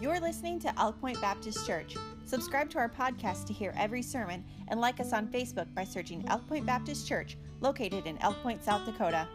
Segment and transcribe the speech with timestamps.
[0.00, 1.94] You're listening to Elk Point Baptist Church.
[2.24, 6.24] Subscribe to our podcast to hear every sermon and like us on Facebook by searching
[6.28, 9.28] Elk Point Baptist Church, located in Elk Point, South Dakota.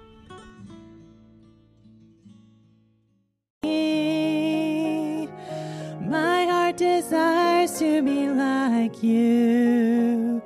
[6.01, 10.41] My heart desires to be like you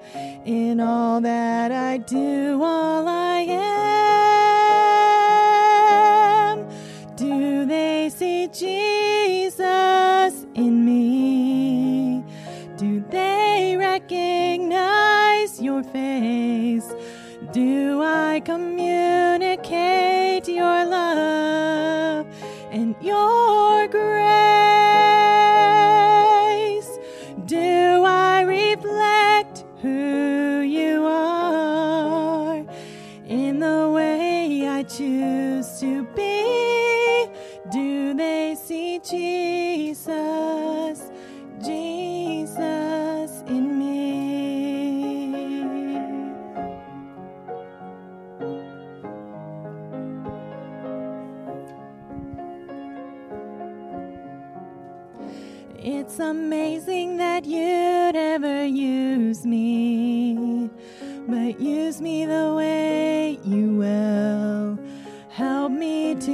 [0.45, 3.18] in all that I do, all I
[18.39, 18.78] Do I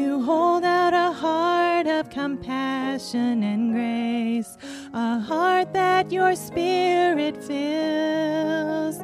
[0.06, 4.56] to hold out a heart of compassion and grace,
[4.94, 9.00] a heart that your spirit fills.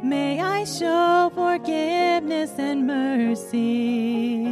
[0.00, 4.44] May I show forgiveness and mercy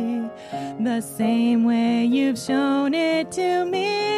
[0.81, 4.11] the same way you've shown it to me.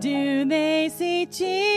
[0.00, 1.75] Do they see Jesus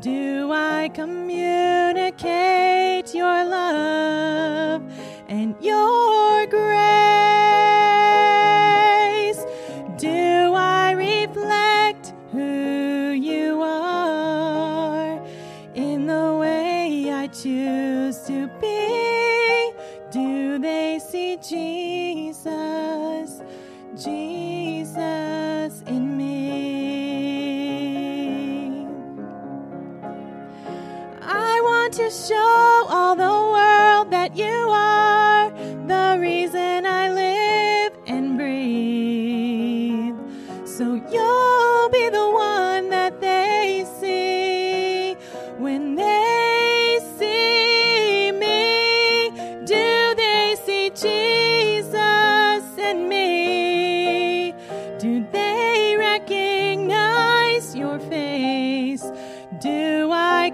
[0.00, 2.24] Do I communicate
[3.14, 4.82] your love
[5.28, 6.29] and your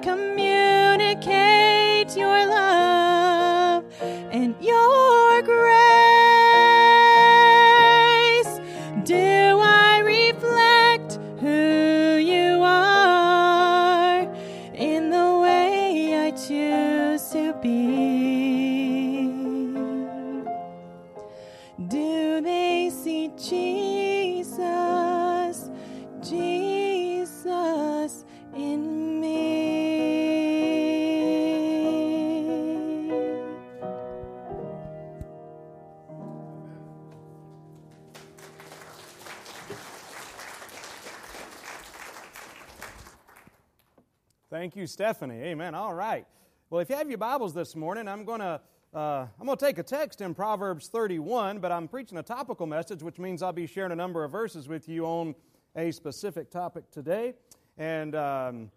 [0.03, 3.46] Communicate your love
[44.87, 45.43] you, Stephanie.
[45.43, 45.75] Amen.
[45.75, 46.25] All right.
[46.71, 48.61] Well, if you have your Bibles this morning, I'm going to
[48.95, 52.69] uh, I'm going to take a text in Proverbs 31, but I'm preaching a topical
[52.69, 55.35] message, which means I'll be sharing a number of verses with you on
[55.75, 57.35] a specific topic today.
[57.77, 58.71] And um,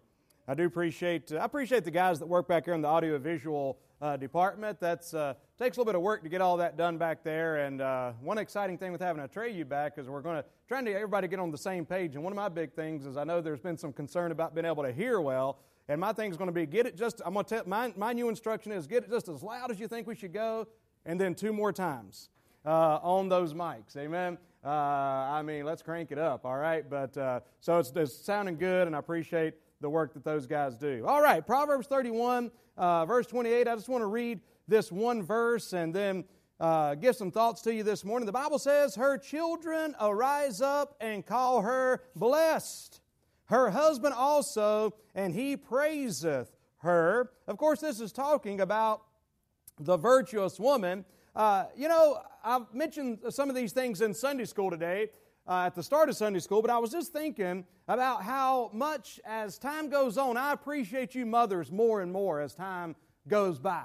[0.48, 4.16] I do appreciate I appreciate the guys that work back here in the audiovisual uh,
[4.16, 4.80] department.
[4.80, 7.58] That's uh, takes a little bit of work to get all that done back there.
[7.58, 10.84] And uh, one exciting thing with having a Atreyu back is we're going to trying
[10.86, 12.16] to get everybody get on the same page.
[12.16, 14.66] And one of my big things is I know there's been some concern about being
[14.66, 15.58] able to hear well.
[15.90, 17.92] And my thing is going to be get it just, I'm going to tell, my,
[17.96, 20.68] my new instruction is get it just as loud as you think we should go,
[21.04, 22.28] and then two more times
[22.64, 23.96] uh, on those mics.
[23.96, 24.38] Amen.
[24.64, 26.88] Uh, I mean, let's crank it up, all right?
[26.88, 30.78] But uh, so it's, it's sounding good, and I appreciate the work that those guys
[30.78, 31.04] do.
[31.08, 33.66] All right, Proverbs 31, uh, verse 28.
[33.66, 34.38] I just want to read
[34.68, 36.22] this one verse and then
[36.60, 38.26] uh, give some thoughts to you this morning.
[38.26, 42.99] The Bible says, Her children arise up and call her blessed.
[43.50, 47.32] Her husband also, and he praiseth her.
[47.46, 49.02] Of course, this is talking about
[49.78, 51.04] the virtuous woman.
[51.34, 55.10] Uh, you know, I've mentioned some of these things in Sunday school today.
[55.50, 59.20] uh, at the start of Sunday school, but I was just thinking about how much
[59.24, 62.94] as time goes on, I appreciate you mothers more and more as time
[63.26, 63.84] goes by.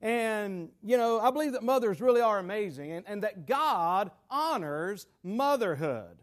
[0.00, 5.06] And, you know, I believe that mothers really are amazing and, and that God honors
[5.22, 6.18] motherhood.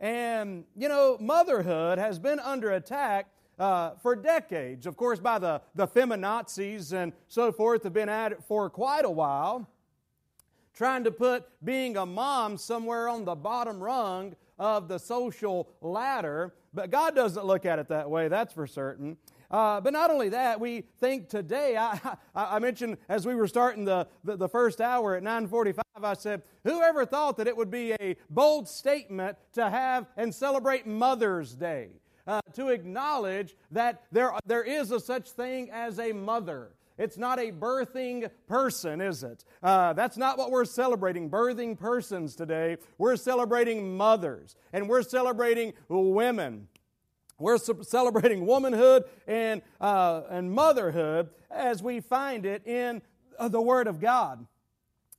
[0.00, 3.26] And, you know, motherhood has been under attack
[3.58, 4.86] uh, for decades.
[4.86, 9.04] Of course, by the, the feminazis and so forth have been at it for quite
[9.04, 9.68] a while,
[10.74, 16.54] trying to put being a mom somewhere on the bottom rung of the social ladder.
[16.72, 19.16] But God doesn't look at it that way, that's for certain.
[19.50, 21.98] Uh, but not only that, we think today, I,
[22.34, 26.14] I, I mentioned as we were starting the, the, the, first hour at 945, I
[26.14, 31.54] said, whoever thought that it would be a bold statement to have and celebrate Mother's
[31.54, 31.88] Day?
[32.26, 36.72] Uh, to acknowledge that there, there is a such thing as a mother.
[36.98, 39.44] It's not a birthing person, is it?
[39.62, 42.76] Uh, that's not what we're celebrating, birthing persons today.
[42.98, 46.68] We're celebrating mothers, and we're celebrating women.
[47.38, 53.02] We're celebrating womanhood and, uh, and motherhood as we find it in
[53.38, 54.46] uh, the Word of God.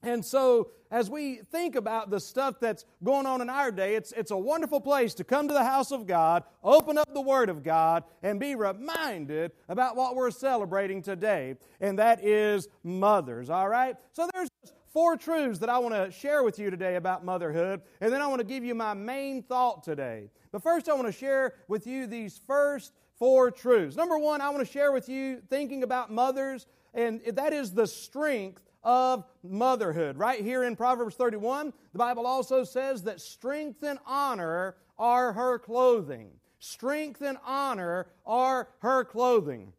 [0.01, 4.11] And so, as we think about the stuff that's going on in our day, it's,
[4.13, 7.49] it's a wonderful place to come to the house of God, open up the Word
[7.49, 13.67] of God, and be reminded about what we're celebrating today, and that is mothers, all
[13.67, 13.97] right?
[14.13, 14.49] So, there's
[14.93, 18.27] four truths that I want to share with you today about motherhood, and then I
[18.27, 20.29] want to give you my main thought today.
[20.51, 23.95] But first, I want to share with you these first four truths.
[23.95, 27.87] Number one, I want to share with you thinking about mothers, and that is the
[27.87, 30.17] strength of motherhood.
[30.17, 35.59] Right here in Proverbs 31, the Bible also says that strength and honor are her
[35.59, 36.31] clothing.
[36.59, 39.73] Strength and honor are her clothing.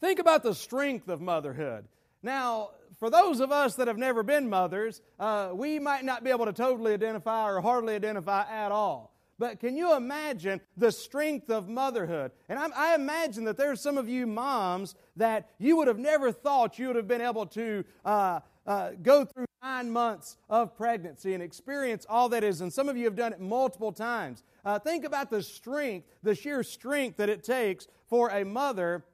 [0.00, 1.86] Think about the strength of motherhood.
[2.22, 2.70] Now,
[3.04, 6.46] for those of us that have never been mothers, uh, we might not be able
[6.46, 9.14] to totally identify or hardly identify at all.
[9.38, 12.30] But can you imagine the strength of motherhood?
[12.48, 16.32] And I, I, imagine that there's some of you moms that you would have never
[16.32, 21.34] thought you would have been able to uh, uh, go through nine months of pregnancy
[21.34, 22.62] and experience all that is.
[22.62, 24.42] And some of you have done it multiple times.
[24.64, 29.04] Uh, think about the strength, the sheer strength that it takes for a mother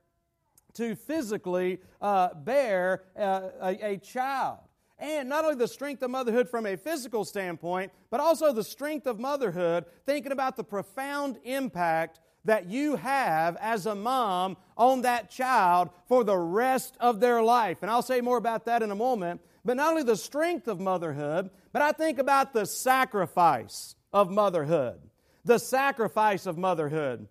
[0.74, 4.58] to physically uh, bear uh, a, a child
[5.00, 9.06] and not only the strength of motherhood from a physical standpoint, but also the strength
[9.06, 15.30] of motherhood, thinking about the profound impact that you have as a mom on that
[15.30, 17.78] child for the rest of their life.
[17.82, 19.40] And I'll say more about that in a moment.
[19.64, 25.00] But not only the strength of motherhood, but I think about the sacrifice of motherhood.
[25.44, 27.28] The sacrifice of motherhood.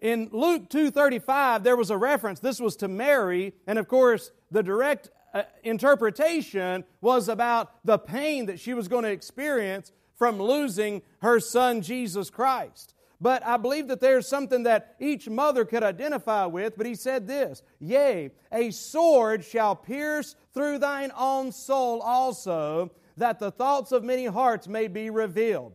[0.00, 4.62] In Luke 2:35 there was a reference this was to Mary and of course the
[4.62, 11.02] direct uh, interpretation was about the pain that she was going to experience from losing
[11.20, 12.94] her son Jesus Christ.
[13.20, 16.76] But I believe that there's something that each mother could identify with.
[16.76, 23.38] But he said this Yea, a sword shall pierce through thine own soul also, that
[23.38, 25.74] the thoughts of many hearts may be revealed.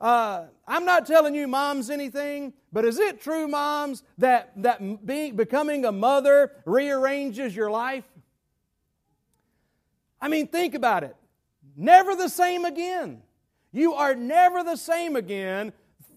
[0.00, 5.36] Uh, I'm not telling you moms anything, but is it true, moms, that, that being,
[5.36, 8.04] becoming a mother rearranges your life?
[10.20, 11.16] I mean, think about it.
[11.76, 13.22] Never the same again.
[13.72, 15.72] You are never the same again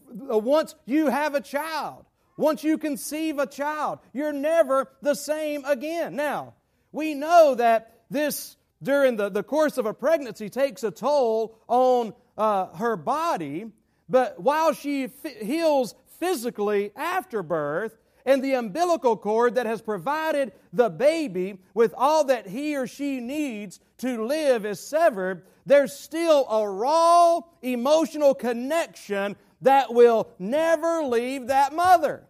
[0.08, 2.06] once you have a child.
[2.38, 6.16] Once you conceive a child, you're never the same again.
[6.16, 6.54] Now,
[6.92, 12.14] we know that this, during the, the course of a pregnancy, takes a toll on
[12.38, 13.72] uh, her body,
[14.10, 20.52] but while she f- heals physically after birth, and the umbilical cord that has provided
[20.74, 26.48] the baby with all that he or she needs to live is severed, there's still
[26.50, 32.24] a raw emotional connection that will never leave that mother.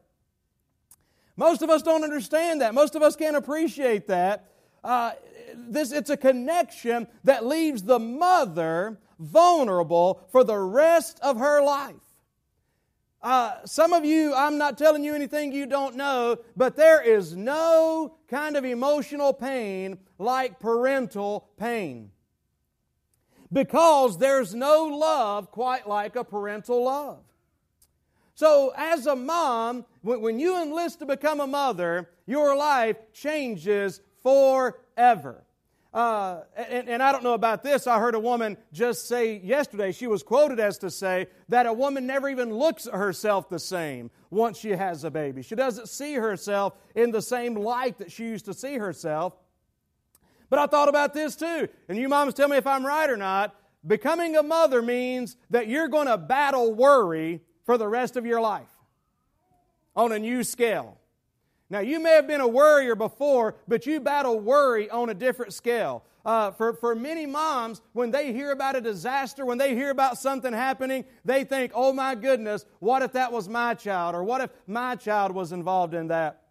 [1.37, 2.73] Most of us don't understand that.
[2.73, 4.51] Most of us can't appreciate that.
[4.83, 5.11] Uh,
[5.53, 11.95] this, it's a connection that leaves the mother vulnerable for the rest of her life.
[13.25, 17.35] Uh, some of you, I'm not telling you anything you don't know, but there is
[17.35, 22.11] no kind of emotional pain like parental pain.
[23.51, 27.23] Because there's no love quite like a parental love.
[28.35, 35.44] So, as a mom, when you enlist to become a mother, your life changes forever.
[35.95, 37.87] Uh, and, and, I don't know about this.
[37.87, 41.71] I heard a woman just say yesterday, she was quoted as to say that a
[41.71, 45.41] woman never even looks at herself the same once she has a baby.
[45.41, 49.37] She doesn't see herself in the same light that she used to see herself.
[50.49, 51.69] But I thought about this too.
[51.87, 53.55] And you moms tell me if I'm right or not.
[53.87, 58.41] becoming a mother means that you're going to battle worry for the rest of your
[58.41, 58.75] life
[59.95, 60.97] on a new scale.
[61.69, 65.53] Now, you may have been a worrier before, but you battle worry on a different
[65.53, 66.03] scale.
[66.23, 70.17] Uh, for, for many moms, when they hear about a disaster, when they hear about
[70.17, 74.15] something happening, they think, oh my goodness, what if that was my child?
[74.15, 76.44] Or what if my child was involved in that?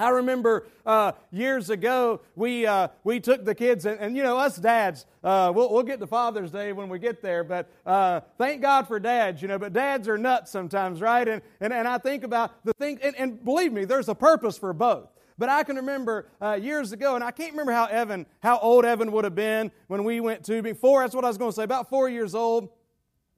[0.00, 4.38] I remember uh, years ago we uh, we took the kids and, and you know
[4.38, 8.20] us dads uh, we'll, we'll get to Father's Day when we get there but uh,
[8.38, 11.86] thank God for dads you know but dads are nuts sometimes right and and, and
[11.86, 15.48] I think about the thing and, and believe me there's a purpose for both but
[15.48, 19.10] I can remember uh, years ago, and I can't remember how Evan, how old Evan
[19.12, 20.74] would have been when we went tubing.
[20.74, 22.68] Four, that's what I was going to say, about four years old.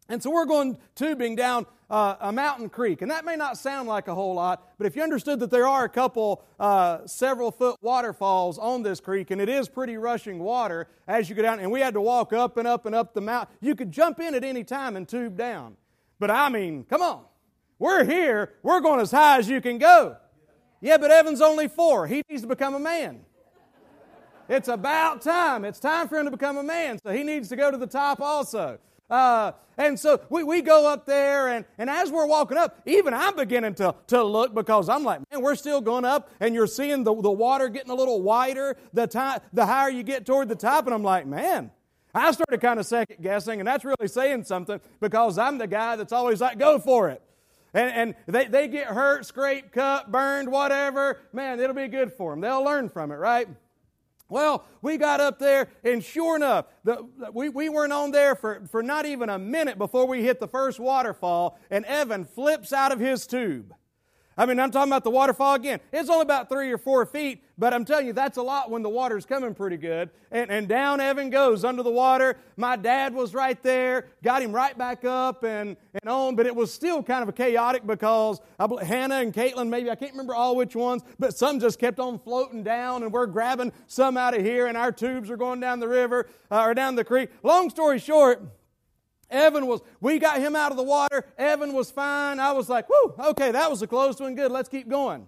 [0.08, 3.02] And so we're going tubing down uh, a mountain creek.
[3.02, 5.66] And that may not sound like a whole lot, but if you understood that there
[5.66, 10.38] are a couple uh, several foot waterfalls on this creek, and it is pretty rushing
[10.38, 13.12] water as you go down, and we had to walk up and up and up
[13.12, 13.54] the mountain.
[13.60, 15.76] You could jump in at any time and tube down.
[16.18, 17.24] But I mean, come on.
[17.78, 20.16] We're here, we're going as high as you can go.
[20.80, 22.06] Yeah, but Evan's only four.
[22.06, 23.20] He needs to become a man.
[24.48, 25.64] It's about time.
[25.64, 27.86] It's time for him to become a man, so he needs to go to the
[27.86, 28.78] top also.
[29.12, 33.12] Uh, and so we, we go up there, and, and as we're walking up, even
[33.12, 36.66] I'm beginning to, to look because I'm like, man, we're still going up, and you're
[36.66, 40.48] seeing the, the water getting a little wider the, time, the higher you get toward
[40.48, 40.86] the top.
[40.86, 41.70] And I'm like, man,
[42.14, 45.96] I started kind of second guessing, and that's really saying something because I'm the guy
[45.96, 47.22] that's always like, go for it.
[47.74, 51.20] And, and they, they get hurt, scraped, cut, burned, whatever.
[51.34, 52.40] Man, it'll be good for them.
[52.40, 53.48] They'll learn from it, right?
[54.32, 58.62] Well, we got up there, and sure enough, the, we, we weren't on there for,
[58.70, 62.92] for not even a minute before we hit the first waterfall, and Evan flips out
[62.92, 63.74] of his tube.
[64.36, 65.80] I mean, I'm talking about the waterfall again.
[65.92, 68.82] It's only about three or four feet, but I'm telling you, that's a lot when
[68.82, 70.08] the water's coming pretty good.
[70.30, 72.38] And, and down Evan goes under the water.
[72.56, 76.56] My dad was right there, got him right back up and, and on, but it
[76.56, 80.56] was still kind of chaotic because I, Hannah and Caitlin, maybe, I can't remember all
[80.56, 84.42] which ones, but some just kept on floating down, and we're grabbing some out of
[84.42, 87.30] here, and our tubes are going down the river uh, or down the creek.
[87.42, 88.42] Long story short,
[89.32, 91.24] Evan was, we got him out of the water.
[91.38, 92.38] Evan was fine.
[92.38, 94.34] I was like, whoo, okay, that was a close one.
[94.34, 95.26] Good, let's keep going.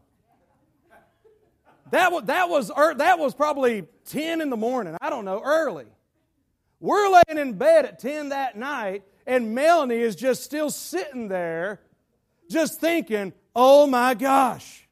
[1.90, 4.96] That was, that was, that was probably 10 in the morning.
[5.00, 5.86] I don't know, early.
[6.80, 11.80] We're laying in bed at 10 that night, and Melanie is just still sitting there,
[12.50, 14.88] just thinking, oh my gosh.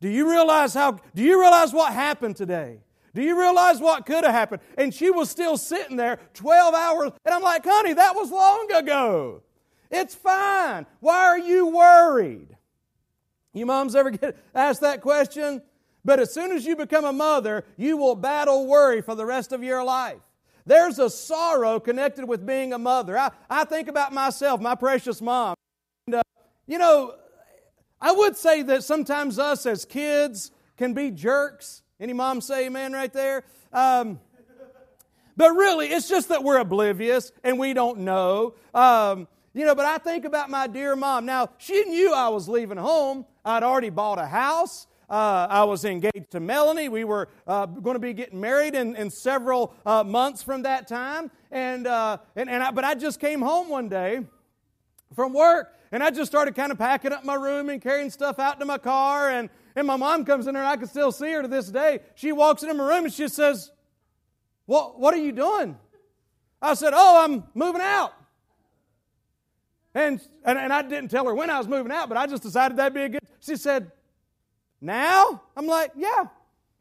[0.00, 2.80] Do you realize how, do you realize what happened today?
[3.14, 4.62] Do you realize what could have happened?
[4.78, 7.12] And she was still sitting there 12 hours.
[7.24, 9.42] And I'm like, honey, that was long ago.
[9.90, 10.86] It's fine.
[11.00, 12.56] Why are you worried?
[13.52, 15.60] You moms ever get asked that question?
[16.04, 19.52] But as soon as you become a mother, you will battle worry for the rest
[19.52, 20.20] of your life.
[20.64, 23.18] There's a sorrow connected with being a mother.
[23.18, 25.54] I, I think about myself, my precious mom.
[26.06, 26.22] And, uh,
[26.66, 27.14] you know,
[28.00, 30.50] I would say that sometimes us as kids
[30.82, 31.82] can be jerks.
[32.00, 33.44] Any mom say amen right there?
[33.72, 34.18] Um,
[35.36, 38.54] but really, it's just that we're oblivious and we don't know.
[38.74, 41.24] Um, you know, but I think about my dear mom.
[41.24, 43.26] Now, she knew I was leaving home.
[43.44, 44.88] I'd already bought a house.
[45.08, 46.88] Uh, I was engaged to Melanie.
[46.88, 50.88] We were uh, going to be getting married in, in several uh, months from that
[50.88, 51.30] time.
[51.52, 54.22] And, uh, and, and I, but I just came home one day
[55.14, 58.40] from work and I just started kind of packing up my room and carrying stuff
[58.40, 59.30] out to my car.
[59.30, 61.68] And, and my mom comes in there, and I can still see her to this
[61.70, 62.00] day.
[62.14, 63.70] She walks into my room and she says,
[64.66, 65.78] What, what are you doing?
[66.60, 68.12] I said, Oh, I'm moving out.
[69.94, 72.42] And, and, and I didn't tell her when I was moving out, but I just
[72.42, 73.22] decided that'd be a good.
[73.40, 73.90] She said,
[74.80, 75.42] Now?
[75.56, 76.24] I'm like, Yeah.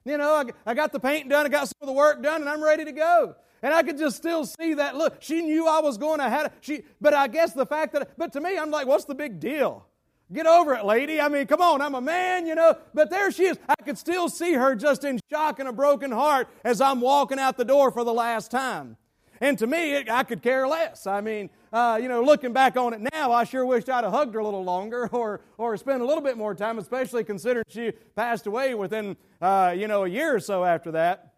[0.04, 2.42] You know, I, I got the paint done, I got some of the work done,
[2.42, 3.36] and I'm ready to go.
[3.62, 5.18] And I could just still see that look.
[5.20, 8.34] She knew I was going to have she but I guess the fact that but
[8.34, 9.86] to me I'm like, what's the big deal?
[10.34, 11.20] Get over it, lady.
[11.20, 12.78] I mean, come on, I'm a man, you know.
[12.94, 13.58] But there she is.
[13.68, 17.38] I could still see her just in shock and a broken heart as I'm walking
[17.38, 18.96] out the door for the last time.
[19.42, 21.08] And to me, it, I could care less.
[21.08, 24.14] I mean, uh, you know, looking back on it now, I sure wished I'd have
[24.14, 27.66] hugged her a little longer or, or spent a little bit more time, especially considering
[27.68, 31.34] she passed away within, uh, you know, a year or so after that.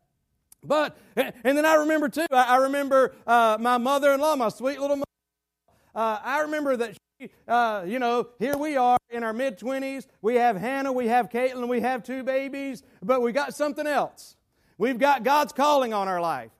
[0.63, 4.79] But, and then I remember too, I, remember uh, my mother in law, my sweet
[4.79, 5.03] little mother.
[5.95, 6.97] Uh, I remember that
[7.47, 10.07] uh, you know, here we are in our mid 20s.
[10.21, 14.35] We have Hannah, we have Caitlin, we have two babies, but we got something else.
[14.77, 16.51] We've got God's calling on our life.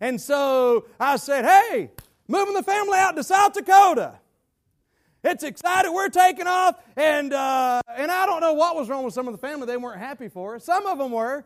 [0.00, 1.90] And so I said, hey,
[2.26, 4.18] moving the family out to South Dakota.
[5.22, 5.92] It's excited.
[5.92, 6.76] We're taking off.
[6.96, 9.66] And, uh, and I don't know what was wrong with some of the family.
[9.66, 10.64] They weren't happy for us.
[10.64, 11.44] Some of them were.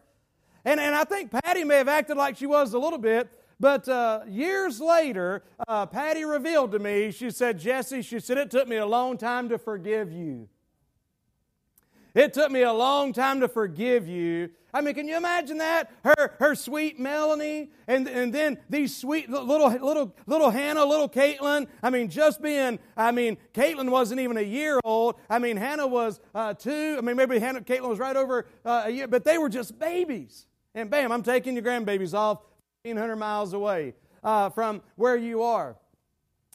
[0.65, 3.29] And, and I think Patty may have acted like she was a little bit.
[3.61, 8.51] But uh, years later, uh, Patty revealed to me, she said, Jesse, she said, it
[8.51, 10.49] took me a long time to forgive you.
[12.15, 14.51] It took me a long time to forgive you.
[14.73, 15.91] I mean, can you imagine that?
[16.05, 21.67] Her, her sweet Melanie, and, and then these sweet little, little, little Hannah, little Caitlin.
[21.83, 25.17] I mean, just being, I mean, Caitlin wasn't even a year old.
[25.29, 26.97] I mean, Hannah was uh, two.
[26.99, 29.79] I mean, maybe Hannah, Caitlin was right over uh, a year, but they were just
[29.79, 30.47] babies.
[30.75, 32.39] And bam, I'm taking your grandbabies off
[32.85, 35.75] 1,500 miles away uh, from where you are.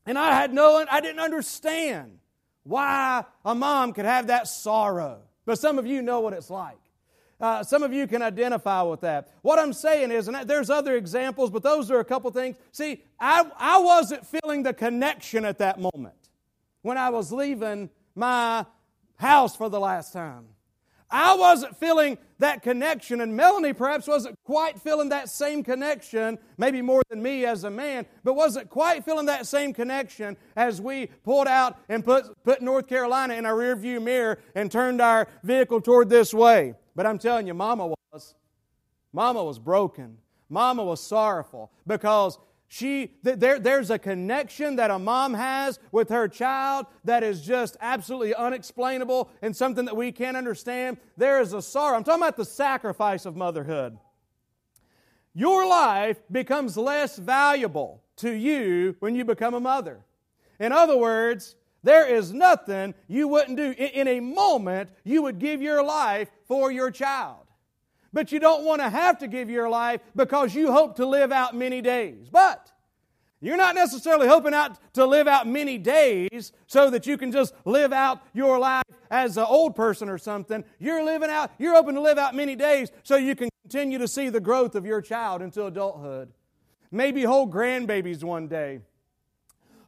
[0.06, 2.20] And I had no, I didn't understand
[2.62, 5.22] why a mom could have that sorrow.
[5.48, 6.78] But some of you know what it's like.
[7.42, 9.34] Uh, some of you can identify with that.
[9.42, 12.58] What I'm saying is, and there's other examples, but those are a couple things.
[12.74, 16.30] See, I, I wasn't feeling the connection at that moment
[16.84, 18.66] when I was leaving my
[19.16, 20.46] house for the last time.
[21.12, 26.82] I wasn't feeling that connection, and Melanie perhaps wasn't quite feeling that same connection, maybe
[26.82, 31.08] more than me as a man, but wasn't quite feeling that same connection as we
[31.24, 35.82] pulled out and put, put North Carolina in our rearview mirror and turned our vehicle
[35.82, 36.76] toward this way.
[36.96, 38.36] But I'm telling you, Mama was.
[39.12, 40.18] Mama was broken.
[40.50, 42.38] Mama was sorrowful because
[42.72, 47.76] she, there, there's a connection that a mom has with her child that is just
[47.82, 50.98] absolutely unexplainable and something that we can't understand.
[51.18, 51.98] There is a sorrow.
[51.98, 53.98] I'm talking about the sacrifice of motherhood.
[55.34, 60.06] Your life becomes less valuable to you when you become a mother.
[60.60, 63.72] In other words, there is nothing you wouldn't do.
[63.72, 67.49] In a moment, you would give your life for your child.
[68.12, 71.32] But you don't want to have to give your life because you hope to live
[71.32, 72.30] out many days.
[72.32, 72.72] But
[73.42, 77.54] you're not necessarily hoping out to live out many days so that you can just
[77.66, 80.64] live out your life as an old person or something.
[80.78, 84.08] You're living out, you're hoping to live out many days so you can continue to
[84.08, 86.32] see the growth of your child into adulthood.
[86.92, 88.82] Maybe hold grandbabies one day.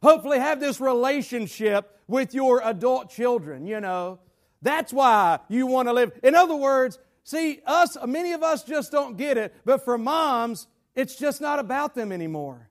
[0.02, 4.20] Hopefully have this relationship with your adult children, you know.
[4.62, 6.12] That's why you want to live.
[6.22, 10.66] In other words, See, us, many of us just don't get it, but for moms,
[10.94, 12.68] it's just not about them anymore.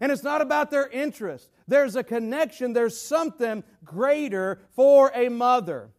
[0.00, 1.50] And it's not about their interest.
[1.68, 5.90] There's a connection, there's something greater for a mother.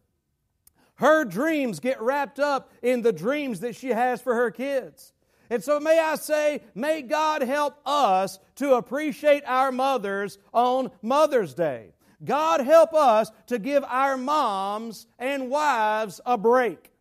[0.96, 5.12] Her dreams get wrapped up in the dreams that she has for her kids.
[5.50, 11.54] And so, may I say, may God help us to appreciate our mothers on Mother's
[11.54, 11.92] Day.
[12.24, 16.91] God help us to give our moms and wives a break.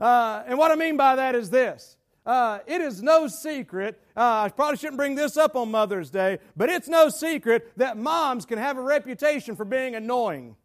[0.00, 1.96] Uh, and what I mean by that is this.
[2.26, 6.38] Uh, it is no secret, uh, I probably shouldn't bring this up on Mother's Day,
[6.56, 10.56] but it's no secret that moms can have a reputation for being annoying.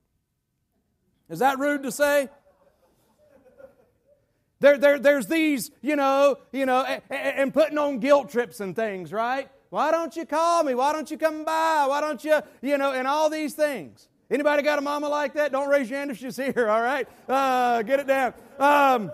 [1.30, 2.30] Is that rude to say?
[4.62, 8.76] There, there, there's these, you know, you know, and, and putting on guilt trips and
[8.76, 9.50] things, right?
[9.70, 10.76] Why don't you call me?
[10.76, 11.86] Why don't you come by?
[11.88, 14.09] Why don't you, you know, and all these things.
[14.32, 15.52] Anybody got a mama like that?
[15.52, 17.08] Don't raise your hand if she's here, all right?
[17.28, 18.34] Uh, get it down.
[18.60, 19.12] Um,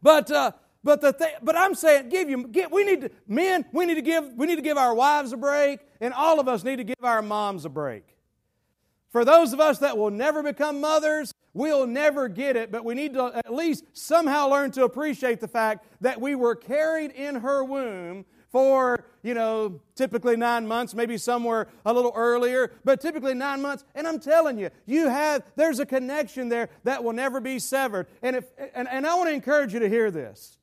[0.00, 0.52] but uh,
[0.84, 4.02] but the but I'm saying, give you, get, we need to, men, we need to
[4.02, 6.84] give, we need to give our wives a break, and all of us need to
[6.84, 8.04] give our moms a break.
[9.10, 12.94] For those of us that will never become mothers, we'll never get it, but we
[12.94, 17.36] need to at least somehow learn to appreciate the fact that we were carried in
[17.36, 18.24] her womb
[18.56, 23.84] for, you know, typically nine months, maybe somewhere a little earlier, but typically nine months.
[23.94, 28.06] And I'm telling you, you have, there's a connection there that will never be severed.
[28.22, 30.56] And, if, and, and I want to encourage you to hear this.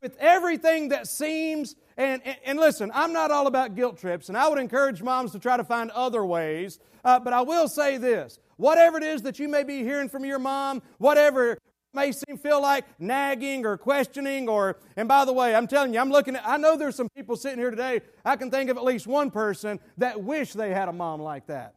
[0.00, 4.38] With everything that seems, and, and, and listen, I'm not all about guilt trips, and
[4.38, 7.96] I would encourage moms to try to find other ways, uh, but I will say
[7.96, 11.58] this whatever it is that you may be hearing from your mom, whatever
[11.94, 16.00] may seem feel like nagging or questioning or and by the way i'm telling you
[16.00, 18.76] i'm looking at i know there's some people sitting here today i can think of
[18.76, 21.74] at least one person that wish they had a mom like that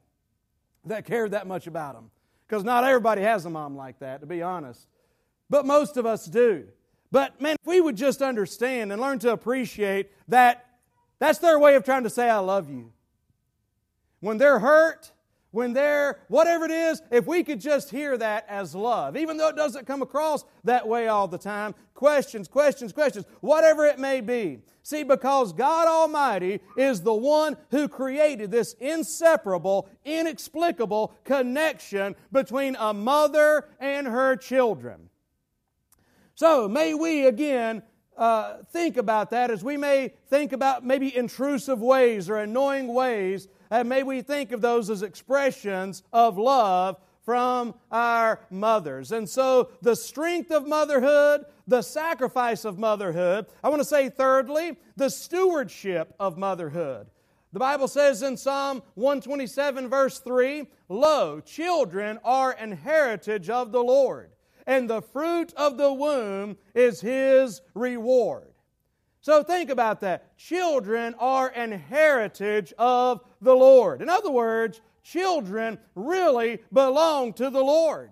[0.85, 2.11] that cared that much about them.
[2.47, 4.87] Because not everybody has a mom like that to be honest.
[5.49, 6.67] But most of us do.
[7.11, 10.65] But man if we would just understand and learn to appreciate that
[11.19, 12.91] that's their way of trying to say i love you.
[14.19, 15.11] When they're hurt
[15.55, 19.47] when they're, whatever it is, if we could just hear that as love, even though
[19.47, 24.19] it doesn't come across that way all the time, questions, questions, questions, whatever it may
[24.19, 24.59] be.
[24.83, 32.93] See, because God Almighty is the one who created this inseparable, inexplicable connection between a
[32.93, 35.09] mother and her children.
[36.35, 37.81] So, may we again
[38.17, 43.47] uh, think about that as we may think about maybe intrusive ways or annoying ways
[43.69, 49.11] and may we think of those as expressions of love from our mothers.
[49.11, 53.47] And so, the strength of motherhood, the sacrifice of motherhood.
[53.63, 57.07] I want to say, thirdly, the stewardship of motherhood.
[57.51, 63.83] The Bible says in Psalm 127, verse 3 Lo, children are an heritage of the
[63.83, 64.31] Lord,
[64.67, 68.51] and the fruit of the womb is his reward.
[69.21, 70.37] So think about that.
[70.37, 74.01] Children are an heritage of the Lord.
[74.01, 78.11] In other words, children really belong to the Lord.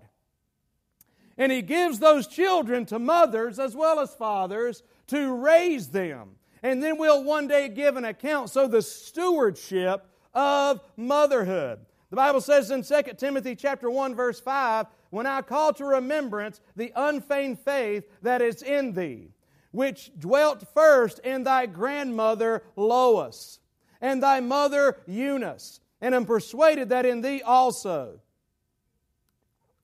[1.38, 6.36] And He gives those children to mothers as well as fathers to raise them.
[6.62, 8.50] And then we'll one day give an account.
[8.50, 11.80] So the stewardship of motherhood.
[12.10, 16.62] The Bible says in 2 Timothy chapter 1 verse 5, when I call to remembrance
[16.76, 19.34] the unfeigned faith that is in thee
[19.74, 23.60] which dwelt first in thy grandmother Lois,
[24.04, 28.20] and thy mother Eunice, and am persuaded that in thee also.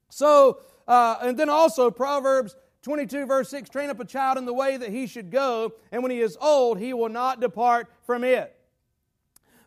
[0.10, 4.54] So, uh, and then also Proverbs 22, verse 6 train up a child in the
[4.54, 8.26] way that he should go, and when he is old, he will not depart from
[8.26, 8.54] it.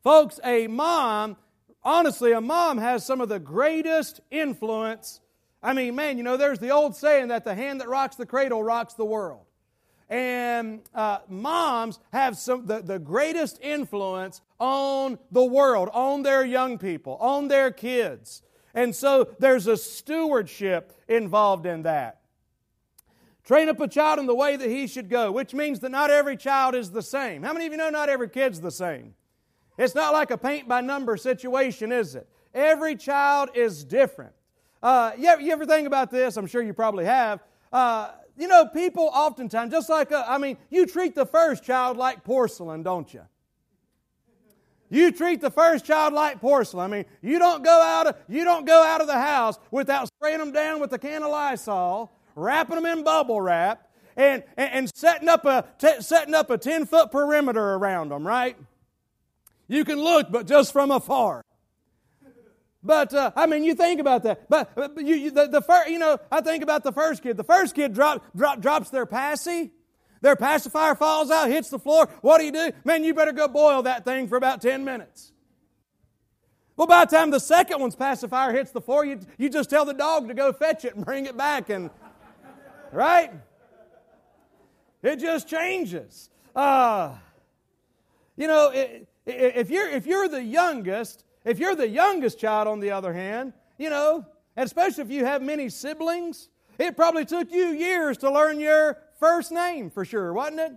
[0.05, 1.38] Folks, a mom,
[1.83, 5.21] honestly, a mom has some of the greatest influence.
[5.62, 8.27] I mean, man, you know, there's the old saying that the hand that rocks the
[8.27, 9.47] cradle rocks the world
[10.12, 16.77] and uh, moms have some the, the greatest influence on the world on their young
[16.77, 18.42] people on their kids.
[18.75, 22.20] And so there's a stewardship involved in that.
[23.44, 26.11] Train up a child in the way that he should go which means that not
[26.11, 27.42] every child is the same.
[27.42, 29.14] How many of you know not every kid's the same?
[29.79, 32.29] It's not like a paint by number situation is it?
[32.53, 34.35] Every child is different.
[34.83, 36.37] Uh, you, ever, you ever think about this?
[36.37, 37.40] I'm sure you probably have.
[37.72, 41.97] Uh, you know, people oftentimes, just like, a, I mean, you treat the first child
[41.97, 43.23] like porcelain, don't you?
[44.88, 46.92] You treat the first child like porcelain.
[46.92, 50.09] I mean, you don't go out of, you don't go out of the house without
[50.09, 54.71] spraying them down with a can of Lysol, wrapping them in bubble wrap, and, and,
[54.73, 58.57] and setting up a t- setting up a 10 foot perimeter around them, right?
[59.66, 61.42] You can look, but just from afar.
[62.83, 64.49] But uh, I mean, you think about that.
[64.49, 67.37] But, but you, you, the, the first, you know, I think about the first kid.
[67.37, 69.71] The first kid drop, drop, drops their passy.
[70.21, 72.09] Their pacifier falls out, hits the floor.
[72.21, 72.73] What do you do?
[72.85, 75.33] Man, you better go boil that thing for about 10 minutes.
[76.77, 79.85] Well, by the time the second one's pacifier hits the floor, you, you just tell
[79.85, 81.71] the dog to go fetch it and bring it back.
[81.71, 81.90] And,
[82.92, 83.33] right?
[85.03, 86.31] It just changes.
[86.55, 87.14] Uh,
[88.37, 92.81] you know, it, if, you're, if you're the youngest, if you're the youngest child, on
[92.81, 94.27] the other hand, you know,
[94.57, 98.99] and especially if you have many siblings, it probably took you years to learn your
[99.19, 100.73] first name for sure, wasn't it?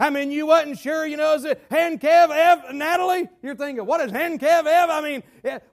[0.00, 3.28] I mean, you wasn't sure, you know, is it Han, Kev, Ev, Natalie?
[3.42, 4.90] You're thinking, what is Han, Kev, Ev?
[4.90, 5.22] I mean,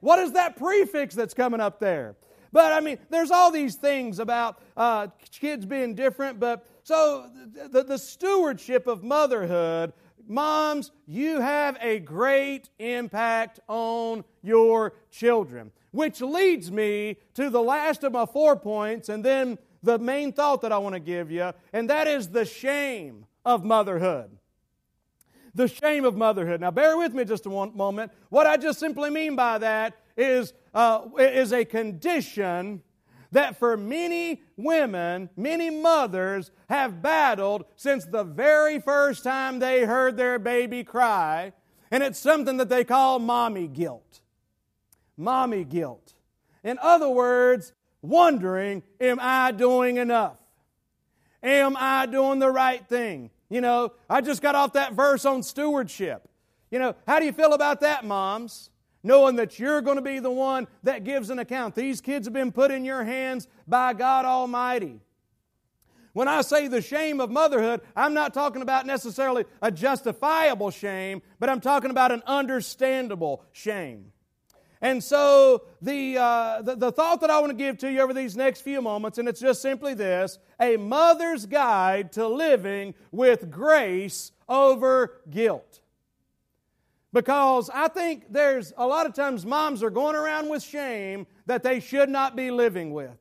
[0.00, 2.16] what is that prefix that's coming up there?
[2.52, 7.26] But I mean, there's all these things about uh, kids being different, but so
[7.70, 9.92] the, the stewardship of motherhood
[10.28, 15.72] Moms, you have a great impact on your children.
[15.92, 20.62] Which leads me to the last of my four points, and then the main thought
[20.62, 24.30] that I want to give you, and that is the shame of motherhood.
[25.54, 26.60] The shame of motherhood.
[26.60, 28.12] Now, bear with me just a moment.
[28.28, 32.82] What I just simply mean by that is, uh, is a condition
[33.32, 40.16] that for many women, many mothers have battled since the very first time they heard
[40.16, 41.52] their baby cry,
[41.90, 44.20] and it's something that they call mommy guilt.
[45.16, 46.14] Mommy guilt.
[46.62, 50.38] In other words, wondering, am I doing enough?
[51.42, 53.30] Am I doing the right thing?
[53.48, 56.28] You know, I just got off that verse on stewardship.
[56.70, 58.70] You know, how do you feel about that, moms?
[59.06, 61.76] Knowing that you're going to be the one that gives an account.
[61.76, 65.00] These kids have been put in your hands by God Almighty.
[66.12, 71.22] When I say the shame of motherhood, I'm not talking about necessarily a justifiable shame,
[71.38, 74.12] but I'm talking about an understandable shame.
[74.80, 78.12] And so, the, uh, the, the, thought that I want to give to you over
[78.12, 83.50] these next few moments, and it's just simply this a mother's guide to living with
[83.50, 85.80] grace over guilt.
[87.16, 91.62] Because I think there's a lot of times moms are going around with shame that
[91.62, 93.16] they should not be living with.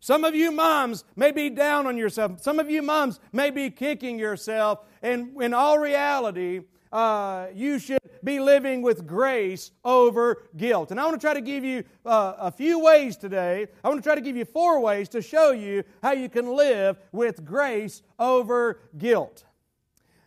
[0.00, 2.42] Some of you moms may be down on yourself.
[2.42, 4.80] Some of you moms may be kicking yourself.
[5.00, 6.60] And in all reality,
[6.92, 10.90] uh, you should be living with grace over guilt.
[10.90, 13.66] And I want to try to give you uh, a few ways today.
[13.82, 16.54] I want to try to give you four ways to show you how you can
[16.54, 19.46] live with grace over guilt.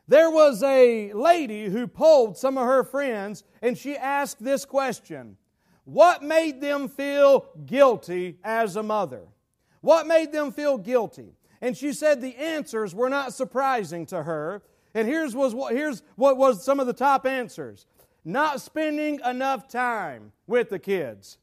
[0.07, 5.37] There was a lady who polled some of her friends, and she asked this question
[5.85, 9.21] what made them feel guilty as a mother?
[9.81, 11.35] What made them feel guilty?
[11.61, 14.63] And she said the answers were not surprising to her.
[14.95, 17.85] And here's, was, here's what was some of the top answers
[18.27, 21.37] not spending enough time with the kids.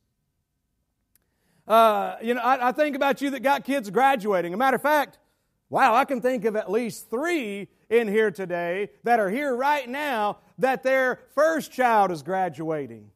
[1.69, 4.53] Uh, you know, I, I think about you that got kids graduating.
[4.53, 5.19] A matter of fact,
[5.71, 9.89] wow, I can think of at least three in here today that are here right
[9.89, 13.11] now that their first child is graduating.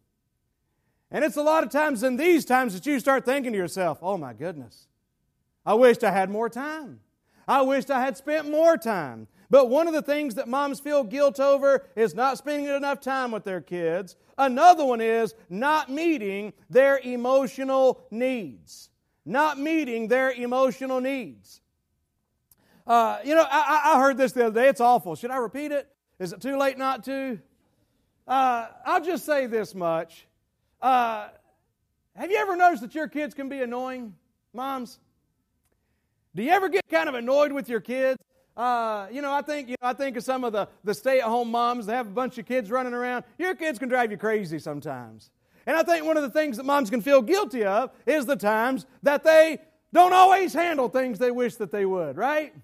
[1.10, 3.98] And it's a lot of times in these times that you start thinking to yourself,
[4.02, 4.86] oh my goodness,
[5.64, 7.00] I wished I had more time.
[7.48, 9.28] I wished I had spent more time.
[9.48, 13.30] But one of the things that moms feel guilt over is not spending enough time
[13.30, 14.16] with their kids.
[14.36, 18.90] Another one is not meeting their emotional needs.
[19.24, 21.60] Not meeting their emotional needs.
[22.86, 24.68] Uh, you know, I, I, heard this the other day.
[24.68, 25.16] It's awful.
[25.16, 25.88] Should I repeat it?
[26.20, 27.38] Is it too late not to?
[28.28, 30.26] Uh, I'll just say this much.
[30.80, 31.28] Uh,
[32.14, 34.14] have you ever noticed that your kids can be annoying,
[34.52, 35.00] moms?
[36.34, 38.18] Do you ever get kind of annoyed with your kids?
[38.56, 41.50] Uh, you know, I think you know, I think of some of the, the stay-at-home
[41.50, 41.86] moms.
[41.86, 43.24] They have a bunch of kids running around.
[43.36, 45.30] Your kids can drive you crazy sometimes.
[45.66, 48.36] And I think one of the things that moms can feel guilty of is the
[48.36, 49.58] times that they
[49.92, 52.54] don't always handle things they wish that they would, right?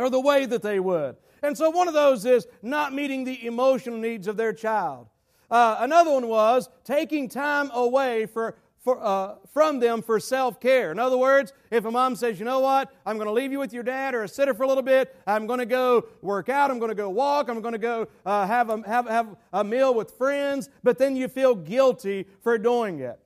[0.00, 1.16] Or the way that they would.
[1.42, 5.08] And so one of those is not meeting the emotional needs of their child.
[5.50, 10.90] Uh, another one was taking time away for for, uh, from them for self care.
[10.90, 13.58] In other words, if a mom says, you know what, I'm going to leave you
[13.58, 16.48] with your dad or a sitter for a little bit, I'm going to go work
[16.48, 19.36] out, I'm going to go walk, I'm going to go uh, have, a, have, have
[19.52, 23.20] a meal with friends, but then you feel guilty for doing it.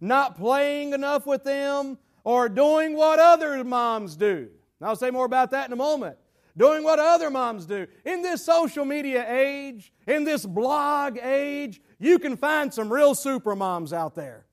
[0.00, 4.50] Not playing enough with them or doing what other moms do.
[4.82, 6.16] I'll say more about that in a moment.
[6.56, 7.86] Doing what other moms do.
[8.04, 13.54] In this social media age, in this blog age, you can find some real super
[13.54, 14.46] moms out there.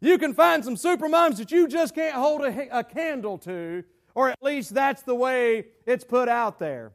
[0.00, 3.84] You can find some super moms that you just can't hold a, a candle to,
[4.14, 6.92] or at least that's the way it's put out there.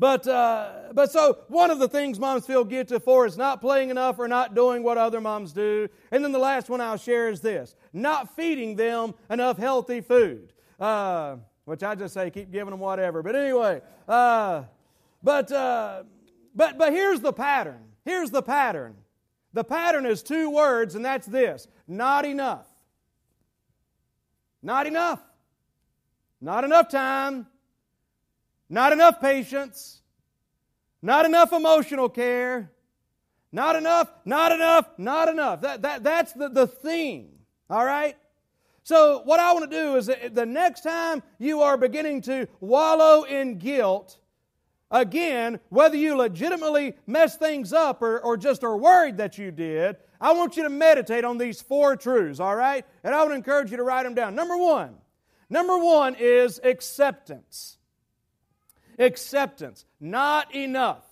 [0.00, 3.90] But, uh, but so one of the things moms feel guilty for is not playing
[3.90, 5.90] enough or not doing what other moms do.
[6.10, 10.54] And then the last one I'll share is this not feeding them enough healthy food.
[10.80, 11.36] Uh,
[11.66, 13.22] which I just say keep giving them whatever.
[13.22, 14.62] But anyway, uh,
[15.22, 16.04] but, uh,
[16.54, 17.82] but, but here's the pattern.
[18.02, 18.96] Here's the pattern.
[19.52, 22.66] The pattern is two words, and that's this not enough.
[24.62, 25.20] Not enough.
[26.40, 27.46] Not enough time.
[28.70, 30.00] Not enough patience.
[31.02, 32.70] Not enough emotional care.
[33.52, 35.60] Not enough, not enough, not enough.
[35.60, 37.30] That, that, that's the, the theme.
[37.68, 38.16] All right?
[38.84, 43.24] So, what I want to do is the next time you are beginning to wallow
[43.24, 44.20] in guilt,
[44.90, 49.96] Again, whether you legitimately mess things up or, or just are worried that you did,
[50.20, 52.84] I want you to meditate on these four truths, all right?
[53.04, 54.34] And I would encourage you to write them down.
[54.34, 54.96] Number one,
[55.48, 57.78] number one is acceptance.
[59.00, 59.84] Acceptance.
[59.98, 61.04] Not enough.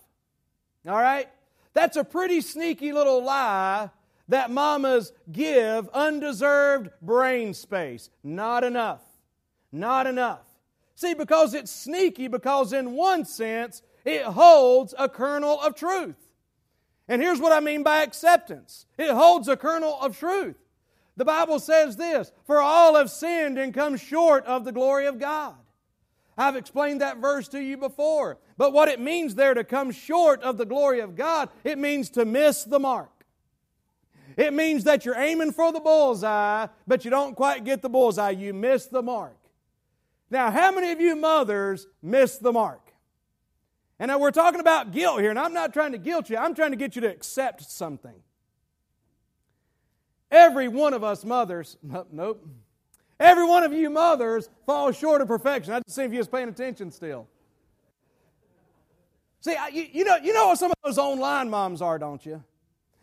[0.86, 1.28] All right?
[1.72, 3.90] That's a pretty sneaky little lie
[4.28, 8.10] that mamas give undeserved brain space.
[8.22, 9.02] Not enough.
[9.72, 10.44] Not enough.
[10.94, 16.16] See, because it's sneaky, because in one sense, it holds a kernel of truth.
[17.06, 20.56] And here's what I mean by acceptance it holds a kernel of truth.
[21.16, 25.18] The Bible says this For all have sinned and come short of the glory of
[25.18, 25.54] God.
[26.38, 28.38] I've explained that verse to you before.
[28.56, 32.10] But what it means there to come short of the glory of God, it means
[32.10, 33.10] to miss the mark.
[34.36, 38.30] It means that you're aiming for the bullseye, but you don't quite get the bullseye.
[38.30, 39.36] You miss the mark.
[40.30, 42.92] Now, how many of you mothers miss the mark?
[43.98, 46.54] And now we're talking about guilt here, and I'm not trying to guilt you, I'm
[46.54, 48.14] trying to get you to accept something.
[50.30, 51.76] Every one of us mothers,
[52.12, 52.46] nope,
[53.18, 55.72] every one of you mothers falls short of perfection.
[55.72, 57.26] I just see if you was paying attention still.
[59.40, 62.42] See, you, you, know, you know what some of those online moms are, don't you?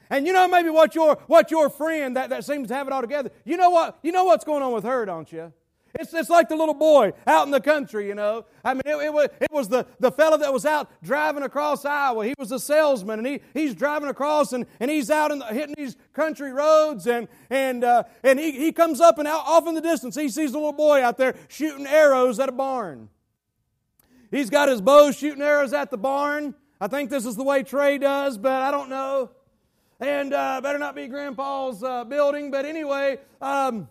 [0.09, 2.93] And you know maybe what your what your friend that, that seems to have it
[2.93, 3.31] all together.
[3.43, 5.51] You know what you know what's going on with her, don't you?
[5.97, 8.45] It's, it's like the little boy out in the country, you know.
[8.63, 11.85] I mean, it, it, was, it was the, the fellow that was out driving across
[11.85, 12.25] Iowa.
[12.25, 15.45] He was a salesman, and he, he's driving across, and, and he's out in the,
[15.45, 19.67] hitting these country roads, and, and, uh, and he, he comes up, and out, off
[19.67, 23.09] in the distance, he sees a little boy out there shooting arrows at a barn.
[24.31, 26.55] He's got his bow shooting arrows at the barn.
[26.81, 29.31] I think this is the way Trey does, but I don't know.
[29.99, 33.87] And uh, better not be Grandpa's uh, building, but anyway, um,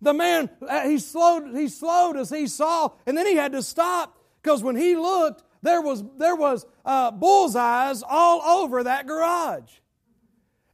[0.00, 3.62] the man, uh, he slowed, he slowed as he saw, and then he had to
[3.62, 9.70] stop because when he looked, there was, there was uh, bullseyes all over that garage.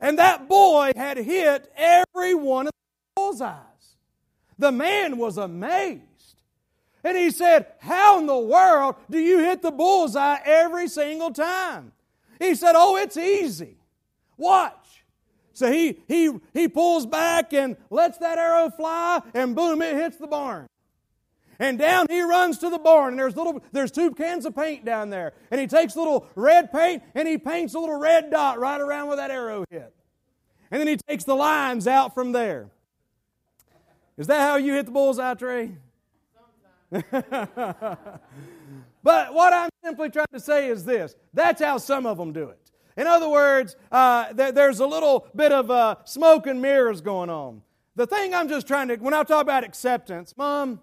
[0.01, 3.97] And that boy had hit every one of the bullseyes.
[4.59, 6.03] The man was amazed.
[7.03, 11.93] And he said, How in the world do you hit the bullseye every single time?
[12.39, 13.77] He said, Oh, it's easy.
[14.37, 14.86] Watch.
[15.57, 20.19] So he, he, he pulls back and lets that arrow fly, and boom, it hits
[20.19, 20.67] the barn.
[21.59, 24.85] And down he runs to the barn, and there's little there's two cans of paint
[24.85, 25.33] down there.
[25.51, 28.79] And he takes a little red paint and he paints a little red dot right
[28.79, 29.95] around where that arrow hit.
[30.71, 32.69] And then he takes the lines out from there.
[34.19, 35.73] Is that how you hit the bullseye, Trey?
[36.91, 38.13] but
[39.03, 42.59] what I'm simply trying to say is this that's how some of them do it.
[42.97, 47.31] In other words, uh, th- there's a little bit of uh, smoke and mirrors going
[47.31, 47.63] on.
[47.95, 50.81] The thing I'm just trying to, when I talk about acceptance, Mom,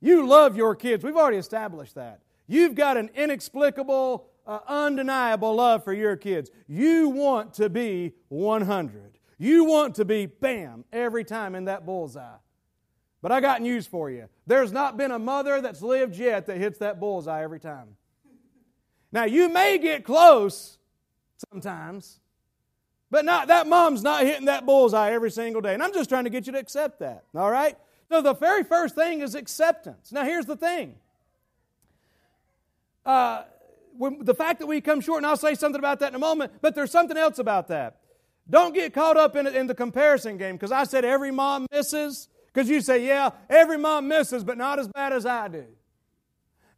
[0.00, 1.04] you love your kids.
[1.04, 2.20] We've already established that.
[2.46, 6.50] You've got an inexplicable, uh, undeniable love for your kids.
[6.66, 9.18] You want to be 100.
[9.38, 12.38] You want to be bam every time in that bullseye.
[13.20, 14.28] But I got news for you.
[14.46, 17.97] There's not been a mother that's lived yet that hits that bullseye every time.
[19.10, 20.78] Now, you may get close
[21.50, 22.20] sometimes,
[23.10, 25.74] but not that mom's not hitting that bullseye every single day.
[25.74, 27.24] And I'm just trying to get you to accept that.
[27.34, 27.76] All right?
[28.10, 30.12] So the very first thing is acceptance.
[30.12, 30.96] Now, here's the thing.
[33.04, 33.44] Uh,
[34.20, 36.52] the fact that we come short, and I'll say something about that in a moment,
[36.60, 37.96] but there's something else about that.
[38.50, 42.28] Don't get caught up in, in the comparison game because I said every mom misses.
[42.52, 45.66] Because you say, yeah, every mom misses, but not as bad as I do.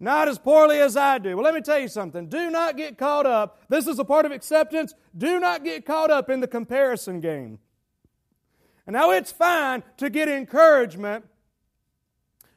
[0.03, 1.37] Not as poorly as I do.
[1.37, 2.27] Well, let me tell you something.
[2.27, 3.61] Do not get caught up.
[3.69, 4.95] This is a part of acceptance.
[5.17, 7.59] Do not get caught up in the comparison game.
[8.87, 11.27] And now it's fine to get encouragement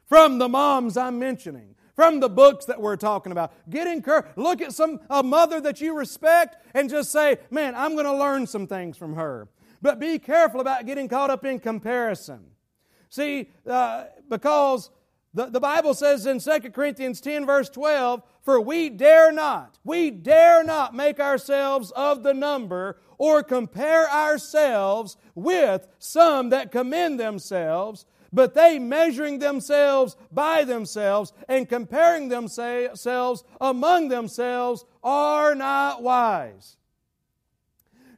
[0.06, 3.52] from the moms I'm mentioning, from the books that we're talking about.
[3.68, 4.28] Get encouraged.
[4.36, 8.16] Look at some a mother that you respect and just say, "Man, I'm going to
[8.16, 9.48] learn some things from her."
[9.82, 12.46] But be careful about getting caught up in comparison.
[13.10, 14.90] See, uh, because
[15.34, 20.12] the, the Bible says in 2 Corinthians 10, verse 12, For we dare not, we
[20.12, 28.06] dare not make ourselves of the number or compare ourselves with some that commend themselves,
[28.32, 36.76] but they measuring themselves by themselves and comparing themselves among themselves are not wise.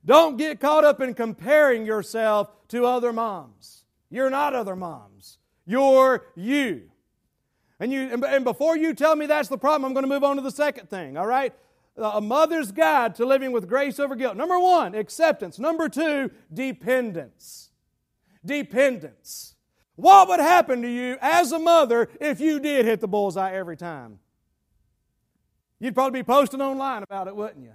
[0.05, 3.85] Don't get caught up in comparing yourself to other moms.
[4.11, 5.39] You're not other moms.
[5.65, 6.91] You're you.
[7.79, 10.37] And, you, and before you tell me that's the problem, I'm going to move on
[10.37, 11.53] to the second thing, all right?
[11.97, 14.37] A mother's guide to living with grace over guilt.
[14.37, 15.59] Number one, acceptance.
[15.59, 17.71] Number two, dependence.
[18.45, 19.55] Dependence.
[19.97, 23.77] What would happen to you as a mother if you did hit the bullseye every
[23.77, 24.19] time?
[25.79, 27.73] You'd probably be posting online about it, wouldn't you?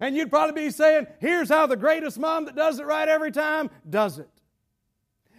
[0.00, 3.30] And you'd probably be saying, here's how the greatest mom that does it right every
[3.30, 4.30] time does it.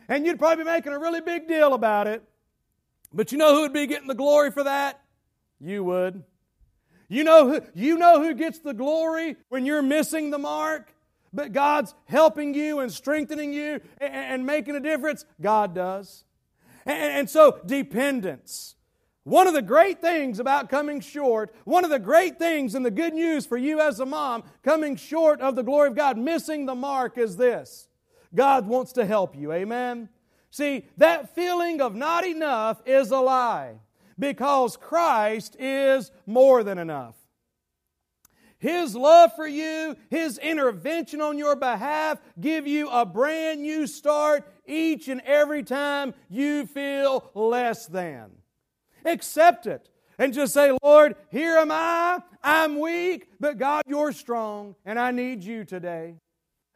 [0.08, 2.24] And you'd probably be making a really big deal about it.
[3.14, 5.02] But you know who would be getting the glory for that?
[5.60, 6.24] You would.
[7.08, 10.94] You know who, you know who gets the glory when you're missing the mark?
[11.34, 15.26] But God's helping you and strengthening you and, and making a difference?
[15.42, 16.24] God does.
[16.86, 18.76] And, and so, dependence.
[19.24, 22.92] One of the great things about coming short, one of the great things and the
[22.92, 26.66] good news for you as a mom coming short of the glory of God, missing
[26.66, 27.88] the mark is this
[28.34, 29.52] God wants to help you.
[29.52, 30.10] Amen?
[30.52, 33.76] See, that feeling of not enough is a lie
[34.20, 37.16] because Christ is more than enough.
[38.60, 44.48] His love for you, His intervention on your behalf, give you a brand new start
[44.68, 48.30] each and every time you feel less than.
[49.04, 52.20] Accept it and just say, Lord, here am I.
[52.44, 56.16] I'm weak, but God, you're strong, and I need you today.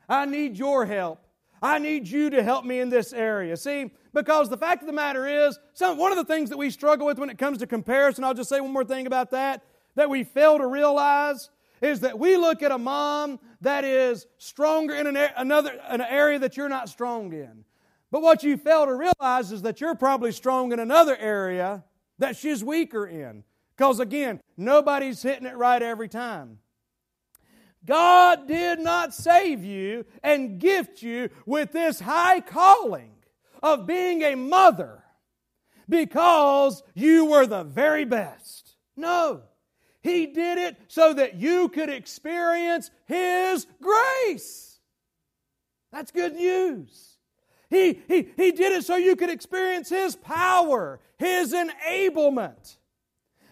[0.10, 1.25] I need your help.
[1.62, 3.58] I need you to help me in this area.
[3.58, 6.70] See, because the fact of the matter is, some, one of the things that we
[6.70, 9.64] struggle with when it comes to comparison, I'll just say one more thing about that,
[9.96, 11.50] that we fail to realize
[11.82, 16.40] is that we look at a mom that is stronger in an, another, an area
[16.40, 17.66] that you're not strong in.
[18.12, 21.84] But what you fail to realize is that you're probably strong in another area
[22.18, 23.44] that she's weaker in.
[23.76, 26.60] Because again, nobody's hitting it right every time.
[27.86, 33.12] God did not save you and gift you with this high calling
[33.62, 35.04] of being a mother
[35.88, 38.76] because you were the very best.
[38.96, 39.42] No.
[40.02, 44.80] He did it so that you could experience His grace.
[45.92, 47.18] That's good news.
[47.70, 52.78] He, he, he did it so you could experience His power, His enablement.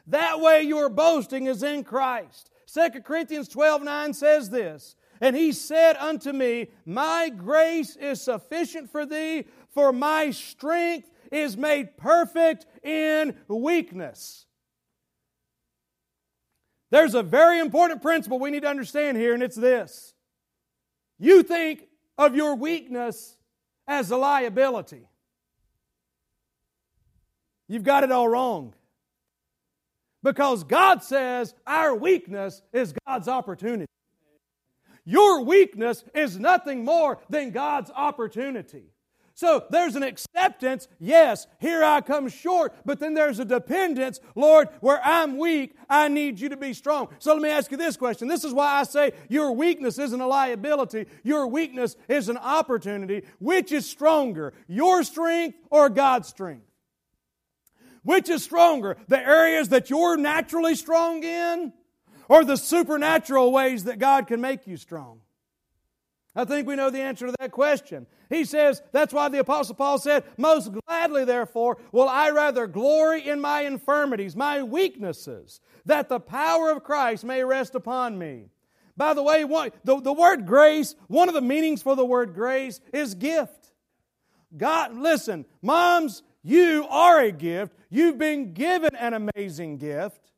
[0.07, 2.51] That way, your boasting is in Christ.
[2.73, 8.89] 2 Corinthians 12 9 says this, and he said unto me, My grace is sufficient
[8.89, 14.45] for thee, for my strength is made perfect in weakness.
[16.89, 20.13] There's a very important principle we need to understand here, and it's this.
[21.19, 23.37] You think of your weakness
[23.87, 25.07] as a liability.
[27.67, 28.73] You've got it all wrong.
[30.23, 33.87] Because God says our weakness is God's opportunity.
[35.05, 38.85] Your weakness is nothing more than God's opportunity.
[39.35, 44.69] So there's an acceptance, yes, here I come short, but then there's a dependence, Lord,
[44.79, 47.07] where I'm weak, I need you to be strong.
[47.17, 48.27] So let me ask you this question.
[48.27, 53.23] This is why I say your weakness isn't a liability, your weakness is an opportunity.
[53.39, 56.67] Which is stronger, your strength or God's strength?
[58.03, 61.73] Which is stronger, the areas that you're naturally strong in
[62.29, 65.21] or the supernatural ways that God can make you strong?
[66.35, 68.07] I think we know the answer to that question.
[68.29, 73.27] He says, that's why the Apostle Paul said, Most gladly, therefore, will I rather glory
[73.27, 78.47] in my infirmities, my weaknesses, that the power of Christ may rest upon me.
[78.97, 83.13] By the way, the word grace, one of the meanings for the word grace is
[83.13, 83.71] gift.
[84.55, 87.75] God, listen, moms, you are a gift.
[87.93, 90.31] You've been given an amazing gift.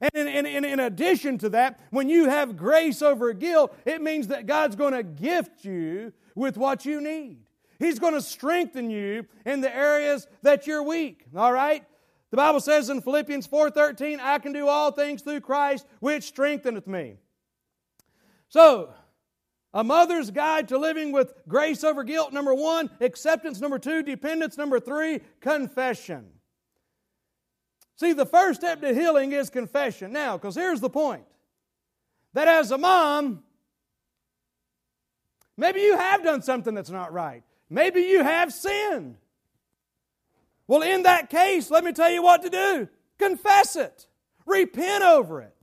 [0.00, 4.28] And in, in, in, addition to that, when you have grace over guilt, it means
[4.28, 7.36] that God's going to gift you with what you need.
[7.78, 11.26] He's going to strengthen you in the areas that you're weak.
[11.36, 11.84] All right?
[12.30, 16.86] The Bible says in Philippians 4:13, I can do all things through Christ which strengtheneth
[16.86, 17.18] me.
[18.48, 18.94] So,
[19.74, 24.56] a mother's guide to living with grace over guilt, number one, acceptance, number two, dependence,
[24.56, 26.30] number three, confession.
[27.96, 30.12] See, the first step to healing is confession.
[30.12, 31.24] Now, because here's the point
[32.34, 33.42] that as a mom,
[35.56, 37.42] maybe you have done something that's not right.
[37.70, 39.16] Maybe you have sinned.
[40.68, 42.88] Well, in that case, let me tell you what to do
[43.18, 44.06] confess it,
[44.44, 45.54] repent over it.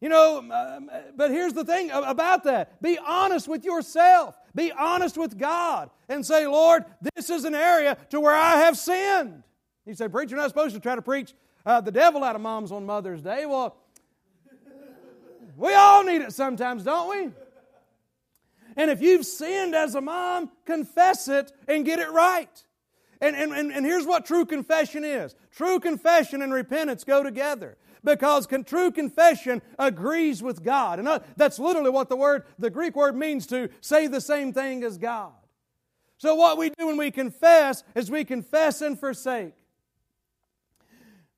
[0.00, 3.64] You know, um, uh, um uh, but here's the thing about that be honest with
[3.64, 6.84] yourself, be honest with God, and say, Lord,
[7.14, 9.42] this is an area to where I have sinned.
[9.86, 11.34] You say, Preacher, you're not supposed to try to preach
[11.66, 13.46] uh, the devil out of moms on Mother's Day.
[13.46, 13.76] Well,
[15.56, 17.32] we all need it sometimes, don't we?
[18.76, 22.64] And if you've sinned as a mom, confess it and get it right.
[23.20, 27.76] And, and, and, and here's what true confession is true confession and repentance go together
[28.02, 30.98] because con- true confession agrees with God.
[30.98, 34.82] And that's literally what the word, the Greek word means to say the same thing
[34.82, 35.32] as God.
[36.18, 39.54] So, what we do when we confess is we confess and forsake.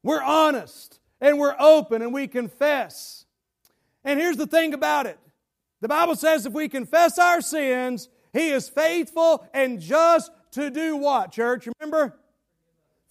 [0.07, 3.25] We're honest and we're open and we confess.
[4.05, 5.19] And here's the thing about it
[5.81, 10.97] the Bible says if we confess our sins, He is faithful and just to do
[10.97, 11.67] what, church?
[11.81, 12.17] Remember?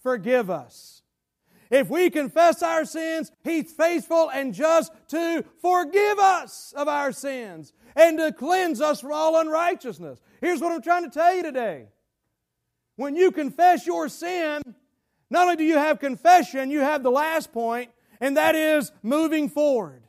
[0.02, 1.02] Forgive us.
[1.70, 7.74] If we confess our sins, He's faithful and just to forgive us of our sins
[7.94, 10.18] and to cleanse us from all unrighteousness.
[10.40, 11.88] Here's what I'm trying to tell you today.
[12.94, 14.62] When you confess your sin,
[15.30, 19.48] not only do you have confession, you have the last point, and that is moving
[19.48, 20.02] forward.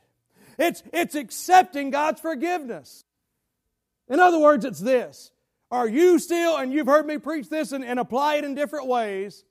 [0.58, 3.04] It's, it's accepting God's forgiveness.
[4.08, 5.30] In other words, it's this.
[5.70, 8.86] Are you still, and you've heard me preach this and, and apply it in different
[8.86, 9.44] ways,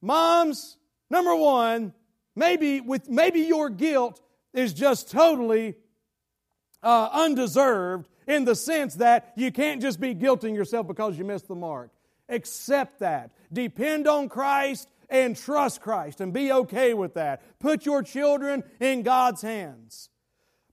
[0.00, 0.76] moms,
[1.08, 1.92] number one,
[2.34, 4.20] maybe with maybe your guilt
[4.52, 5.76] is just totally
[6.82, 11.46] uh, undeserved in the sense that you can't just be guilting yourself because you missed
[11.46, 11.90] the mark.
[12.28, 13.30] Accept that.
[13.52, 17.58] Depend on Christ and trust Christ and be okay with that.
[17.58, 20.08] Put your children in God's hands.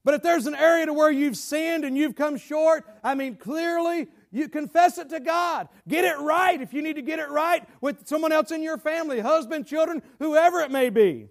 [0.04, 3.36] But if there's an area to where you've sinned and you've come short, I mean,
[3.36, 5.68] clearly you confess it to God.
[5.88, 8.78] Get it right if you need to get it right with someone else in your
[8.78, 11.28] family, husband, children, whoever it may be.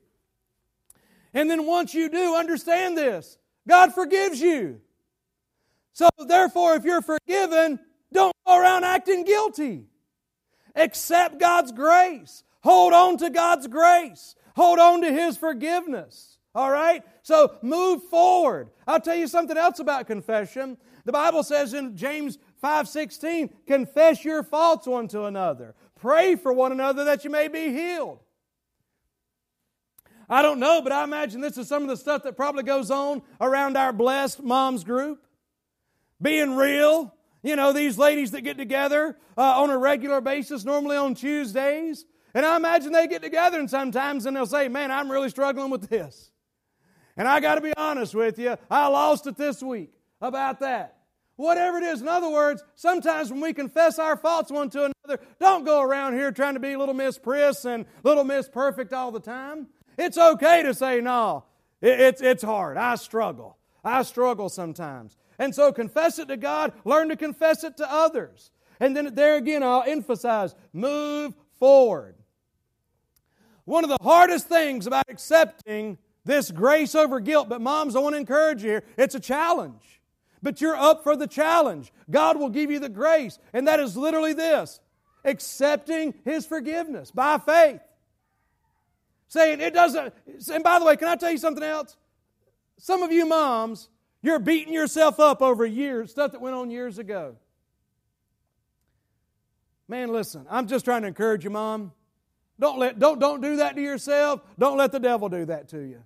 [1.33, 4.81] And then once you do, understand this God forgives you.
[5.93, 7.79] So, therefore, if you're forgiven,
[8.13, 9.87] don't go around acting guilty.
[10.77, 12.45] Accept God's grace.
[12.63, 14.35] Hold on to God's grace.
[14.55, 16.39] Hold on to His forgiveness.
[16.55, 17.03] All right?
[17.23, 18.71] So move forward.
[18.87, 20.79] I'll tell you something else about confession.
[21.05, 25.75] The Bible says in James 5:16, confess your faults one to another.
[25.97, 28.21] Pray for one another that you may be healed.
[30.29, 32.91] I don't know, but I imagine this is some of the stuff that probably goes
[32.91, 35.25] on around our blessed moms group.
[36.21, 37.15] Being real,
[37.47, 42.05] you know, these ladies that get together uh, on a regular basis, normally on Tuesdays.
[42.35, 45.71] And I imagine they get together and sometimes and they'll say, Man, I'm really struggling
[45.71, 46.33] with this.
[47.17, 50.97] And I got to be honest with you, I lost it this week about that.
[51.37, 55.23] Whatever it is, in other words, sometimes when we confess our faults one to another,
[55.39, 59.13] don't go around here trying to be little Miss Priss and little Miss Perfect all
[59.13, 59.69] the time.
[59.99, 61.45] It's okay to say, no,
[61.81, 62.77] it's, it's hard.
[62.77, 63.59] I struggle.
[63.85, 65.17] I struggle sometimes.
[65.39, 68.51] And so confess it to God, learn to confess it to others.
[68.81, 72.15] And then there again, I'll emphasize move forward.
[73.65, 78.15] One of the hardest things about accepting this grace over guilt, but moms, I want
[78.15, 80.01] to encourage you here, it's a challenge.
[80.43, 81.93] But you're up for the challenge.
[82.11, 83.39] God will give you the grace.
[83.53, 84.81] And that is literally this
[85.25, 87.81] accepting His forgiveness by faith.
[89.29, 90.15] Saying it doesn't,
[90.53, 91.97] and by the way, can I tell you something else?
[92.79, 93.89] Some of you moms,
[94.23, 97.37] you're beating yourself up over years, stuff that went on years ago.
[99.89, 101.93] Man, listen, I'm just trying to encourage you, Mom.
[102.59, 104.41] Don't, let, don't, don't do that to yourself.
[104.59, 106.03] Don't let the devil do that to you.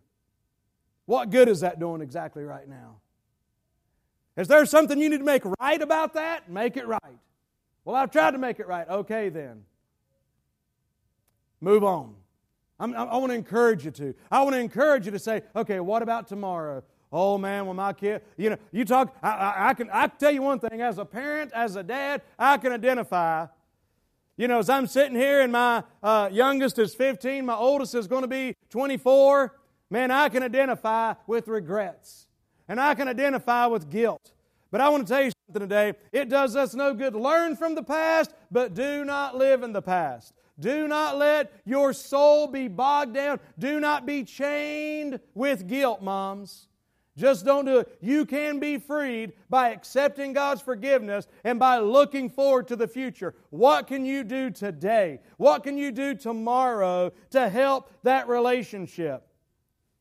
[1.06, 2.96] What good is that doing exactly right now?
[4.36, 6.50] Is there something you need to make right about that?
[6.50, 7.00] Make it right.
[7.84, 8.88] Well, I've tried to make it right.
[8.88, 9.64] Okay, then.
[11.60, 12.14] Move on.
[12.78, 14.14] I'm, i want to encourage you to.
[14.30, 16.82] I want to encourage you to say, okay, what about tomorrow?
[17.12, 19.16] Oh man, when my kid, you know, you talk.
[19.22, 19.90] I, I, I, can.
[19.90, 20.80] I can tell you one thing.
[20.80, 23.46] As a parent, as a dad, I can identify
[24.40, 28.06] you know, as I'm sitting here and my uh, youngest is 15, my oldest is
[28.06, 29.54] going to be 24,
[29.90, 32.26] man, I can identify with regrets
[32.66, 34.32] and I can identify with guilt.
[34.70, 35.92] But I want to tell you something today.
[36.10, 37.12] It does us no good.
[37.12, 40.32] To learn from the past, but do not live in the past.
[40.58, 43.40] Do not let your soul be bogged down.
[43.58, 46.68] Do not be chained with guilt, moms.
[47.16, 47.98] Just don't do it.
[48.00, 53.34] You can be freed by accepting God's forgiveness and by looking forward to the future.
[53.50, 55.20] What can you do today?
[55.36, 59.26] What can you do tomorrow to help that relationship?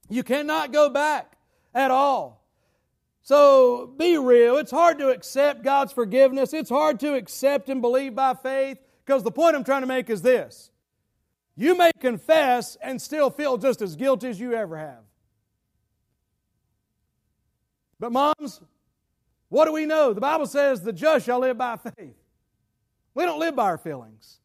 [0.07, 1.38] You cannot go back
[1.74, 2.39] at all.
[3.22, 4.57] So be real.
[4.57, 6.53] It's hard to accept God's forgiveness.
[6.53, 10.10] It's hard to accept and believe by faith because the point I'm trying to make
[10.10, 10.72] is this.
[11.55, 15.03] You may confess and still feel just as guilty as you ever have.
[18.00, 18.62] But, moms,
[19.50, 20.14] what do we know?
[20.14, 22.16] The Bible says the just shall live by faith.
[23.14, 24.39] We don't live by our feelings.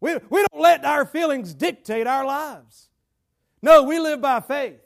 [0.00, 2.88] We, we don't let our feelings dictate our lives.
[3.60, 4.80] No, we live by faith.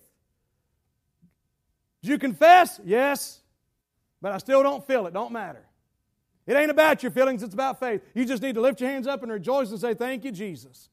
[2.03, 2.81] Did you confess?
[2.85, 3.41] Yes.
[4.21, 5.15] But I still don't feel it.
[5.15, 5.65] Don't matter.
[6.47, 8.01] It ain't about your feelings, it's about faith.
[8.15, 10.89] You just need to lift your hands up and rejoice and say, Thank you, Jesus.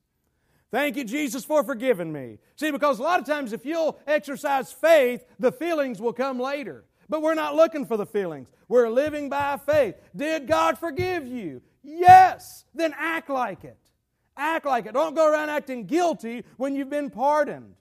[0.71, 2.39] Thank you, Jesus, for forgiving me.
[2.55, 6.83] See, because a lot of times if you'll exercise faith, the feelings will come later.
[7.07, 8.51] But we're not looking for the feelings.
[8.67, 9.95] We're living by faith.
[10.15, 11.61] Did God forgive you?
[11.83, 12.65] Yes.
[12.73, 13.77] Then act like it.
[14.35, 14.93] Act like it.
[14.93, 17.75] Don't go around acting guilty when you've been pardoned.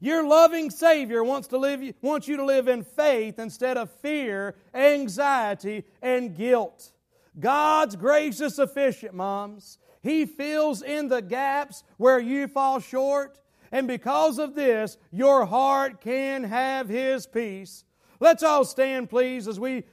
[0.00, 4.54] Your loving Savior wants, to live, wants you to live in faith instead of fear,
[4.74, 6.92] anxiety, and guilt.
[7.38, 9.78] God's grace is sufficient, moms.
[10.04, 13.40] He fills in the gaps where you fall short.
[13.72, 17.84] And because of this, your heart can have His peace.
[18.20, 19.84] Let's all stand, please, as we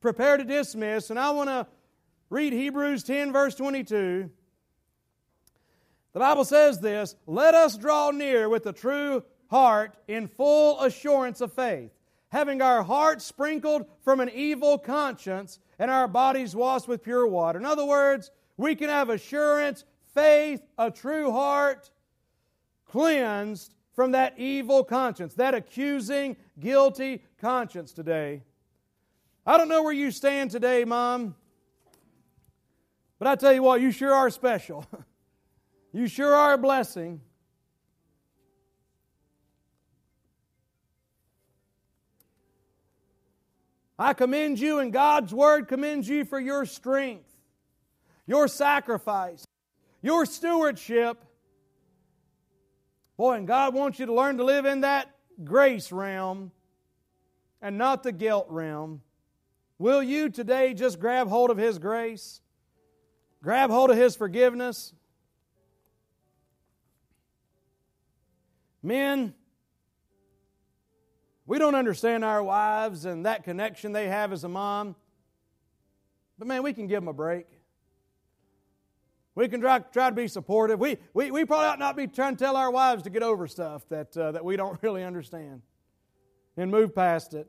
[0.00, 1.10] prepare to dismiss.
[1.10, 1.66] And I want to
[2.30, 4.30] read Hebrews 10, verse 22.
[6.12, 11.40] The Bible says this Let us draw near with a true heart in full assurance
[11.40, 11.90] of faith,
[12.28, 17.58] having our hearts sprinkled from an evil conscience and our bodies washed with pure water.
[17.58, 21.90] In other words, we can have assurance, faith, a true heart,
[22.84, 28.42] cleansed from that evil conscience, that accusing, guilty conscience today.
[29.46, 31.36] I don't know where you stand today, Mom,
[33.18, 34.84] but I tell you what, you sure are special.
[35.92, 37.20] you sure are a blessing.
[43.96, 47.27] I commend you, and God's Word commends you for your strength
[48.28, 49.44] your sacrifice,
[50.02, 51.24] your stewardship.
[53.16, 55.10] Boy, and God wants you to learn to live in that
[55.42, 56.52] grace realm
[57.60, 59.00] and not the guilt realm.
[59.78, 62.40] Will you today just grab hold of His grace?
[63.42, 64.92] Grab hold of His forgiveness?
[68.82, 69.34] Men,
[71.46, 74.94] we don't understand our wives and that connection they have as a mom.
[76.38, 77.46] But man, we can give them a break.
[79.38, 80.80] We can try, try to be supportive.
[80.80, 83.46] We, we, we probably ought not be trying to tell our wives to get over
[83.46, 85.62] stuff that, uh, that we don't really understand
[86.56, 87.46] and move past it.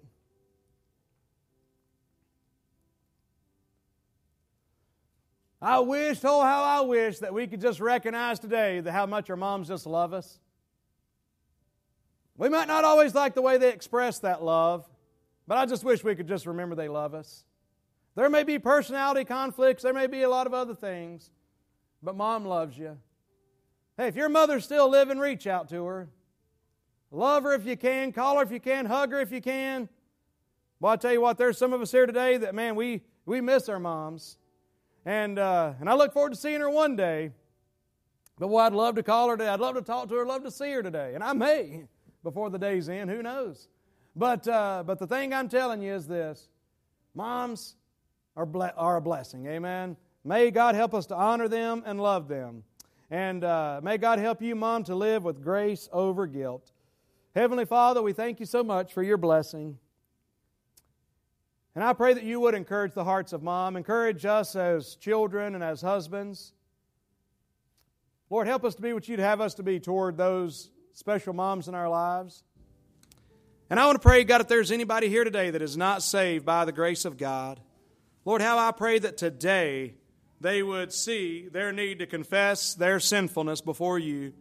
[5.60, 9.32] I wish, oh, how I wish that we could just recognize today that how much
[9.32, 10.40] our moms just love us.
[12.38, 14.88] We might not always like the way they express that love,
[15.48, 17.46] but I just wish we could just remember they love us.
[18.14, 21.32] There may be personality conflicts, there may be a lot of other things,
[22.02, 22.98] but mom loves you.
[23.98, 26.08] Hey, if your mother's still living, reach out to her.
[27.12, 29.90] Love her if you can, call her if you can, hug her if you can.
[30.80, 33.42] Well, I tell you what, there's some of us here today that, man, we, we
[33.42, 34.38] miss our moms.
[35.06, 37.32] And, uh, and I look forward to seeing her one day.
[38.38, 39.50] But boy, I'd love to call her today.
[39.50, 41.14] I'd love to talk to her, I'd love to see her today.
[41.16, 41.84] And I may
[42.24, 43.68] before the day's end, who knows?
[44.16, 46.48] But, uh, but the thing I'm telling you is this
[47.14, 47.76] moms
[48.36, 49.46] are, ble- are a blessing.
[49.48, 49.98] Amen.
[50.24, 52.64] May God help us to honor them and love them.
[53.10, 56.72] And uh, may God help you, Mom, to live with grace over guilt.
[57.36, 59.78] Heavenly Father, we thank you so much for your blessing.
[61.76, 65.56] And I pray that you would encourage the hearts of mom, encourage us as children
[65.56, 66.54] and as husbands.
[68.30, 71.68] Lord, help us to be what you'd have us to be toward those special moms
[71.68, 72.44] in our lives.
[73.70, 76.46] And I want to pray, God, if there's anybody here today that is not saved
[76.46, 77.60] by the grace of God,
[78.26, 79.94] Lord, how I pray that today
[80.42, 84.34] they would see their need to confess their sinfulness before you.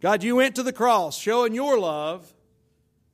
[0.00, 2.32] God, you went to the cross showing your love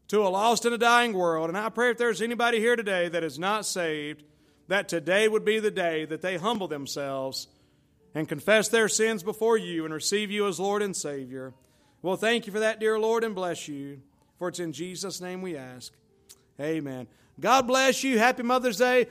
[0.08, 1.48] to a lost and a dying world.
[1.48, 4.22] And I pray if there's anybody here today that is not saved,
[4.68, 7.48] that today would be the day that they humble themselves
[8.14, 11.54] and confess their sins before you and receive you as Lord and Savior.
[12.02, 14.02] Well, thank you for that, dear Lord, and bless you.
[14.38, 15.92] For it's in Jesus' name we ask.
[16.60, 17.06] Amen.
[17.40, 18.18] God bless you.
[18.18, 19.08] Happy Mother's Day.